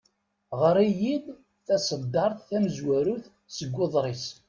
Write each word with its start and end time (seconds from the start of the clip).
Ɣer-iyi-d 0.59 1.25
taseddart 1.65 2.39
tamezwarut 2.49 3.23
seg 3.57 3.73
uḍris. 3.83 4.25